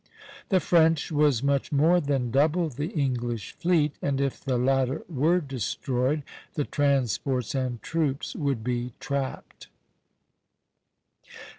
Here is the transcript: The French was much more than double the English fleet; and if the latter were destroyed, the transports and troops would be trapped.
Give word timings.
The 0.49 0.59
French 0.59 1.11
was 1.11 1.43
much 1.43 1.71
more 1.71 2.01
than 2.01 2.31
double 2.31 2.69
the 2.69 2.87
English 2.87 3.51
fleet; 3.51 3.97
and 4.01 4.19
if 4.19 4.43
the 4.43 4.57
latter 4.57 5.03
were 5.07 5.39
destroyed, 5.39 6.23
the 6.55 6.63
transports 6.65 7.53
and 7.53 7.79
troops 7.83 8.35
would 8.35 8.63
be 8.63 8.93
trapped. 8.99 9.67